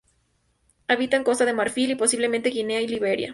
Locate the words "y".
1.91-1.95, 2.81-2.87